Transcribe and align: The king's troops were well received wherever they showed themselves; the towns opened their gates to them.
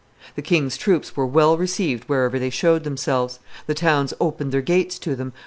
The 0.33 0.41
king's 0.41 0.77
troops 0.77 1.15
were 1.15 1.27
well 1.27 1.59
received 1.59 2.05
wherever 2.05 2.39
they 2.39 2.49
showed 2.49 2.85
themselves; 2.85 3.37
the 3.67 3.75
towns 3.75 4.15
opened 4.19 4.51
their 4.51 4.59
gates 4.63 4.97
to 4.97 5.15
them. 5.15 5.31